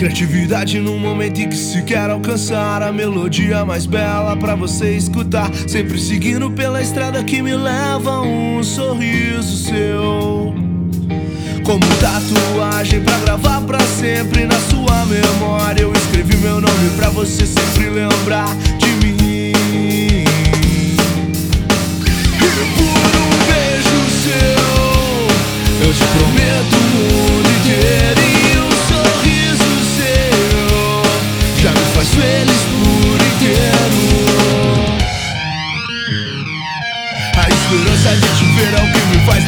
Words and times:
Criatividade 0.00 0.80
no 0.80 0.98
momento 0.98 1.42
em 1.42 1.48
que 1.50 1.54
se 1.54 1.82
quer 1.82 2.08
alcançar 2.08 2.82
a 2.82 2.90
melodia 2.90 3.66
mais 3.66 3.84
bela 3.84 4.34
pra 4.34 4.54
você 4.54 4.96
escutar. 4.96 5.50
Sempre 5.68 6.00
seguindo 6.00 6.50
pela 6.50 6.80
estrada 6.80 7.22
que 7.22 7.42
me 7.42 7.54
leva 7.54 8.22
um 8.22 8.62
sorriso 8.62 9.58
seu. 9.58 10.54
Como 11.62 11.84
tatuagem 12.00 13.02
pra 13.02 13.18
gravar 13.18 13.60
pra 13.60 13.78
sempre 13.78 14.46
na 14.46 14.58
sua 14.70 15.04
memória. 15.04 15.82
Eu 15.82 15.92
escrevi 15.92 16.34
meu 16.38 16.62
nome 16.62 16.90
pra 16.96 17.10
você 17.10 17.44
sempre 17.44 17.90
lembrar 17.90 18.48
de 18.78 18.89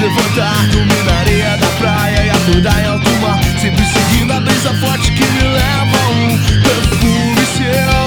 levantar. 0.03 0.67
Dormir 0.73 1.05
na 1.05 1.13
areia 1.21 1.57
da 1.57 1.67
praia 1.79 2.27
e 2.27 2.31
acordar 2.31 2.83
em 2.83 2.87
alto 2.87 3.11
mar. 3.21 3.41
Sempre 3.61 3.85
seguindo 3.87 4.33
a 4.33 4.41
brisa 4.41 4.75
forte 4.75 5.13
que 5.13 5.25
me 5.25 5.43
leva 5.43 5.99
um 6.11 6.39
perfume 6.63 7.47
seu. 7.57 8.03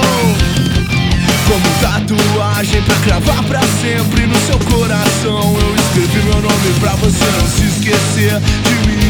Como 1.48 1.66
tatuagem 1.80 2.82
pra 2.82 2.96
cravar 2.96 3.42
pra 3.44 3.60
sempre 3.80 4.26
no 4.26 4.36
seu 4.46 4.58
coração. 4.58 5.56
Eu 5.58 5.76
escrevi 5.76 6.22
meu 6.24 6.42
nome 6.42 6.80
pra 6.80 6.92
você 6.96 7.24
não 7.24 7.48
se 7.48 7.64
esquecer 7.64 8.40
de 8.40 8.88
mim. 8.88 9.05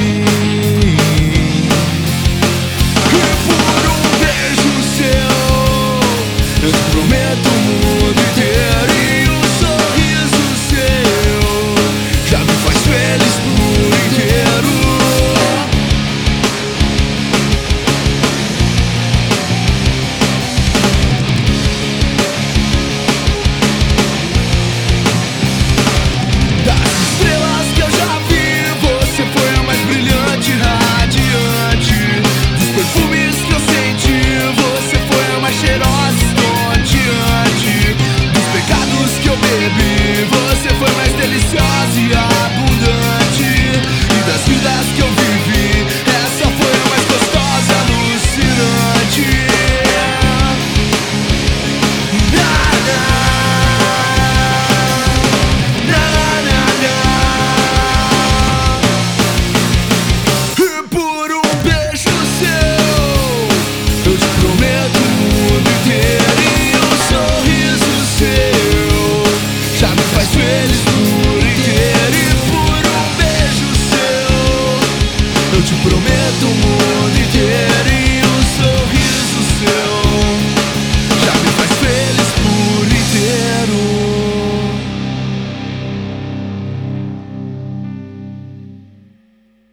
Quero 75.56 75.68
te 75.68 75.74
prometo 75.76 76.44
um 76.44 76.54
mundo 76.54 77.18
inteiro 77.18 78.05